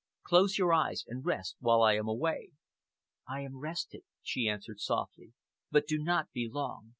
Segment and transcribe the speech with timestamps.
[0.23, 2.49] Close your eyes and rest while I am away."
[3.27, 5.33] "I am rested," she answered softly,
[5.69, 6.89] "but do not be long.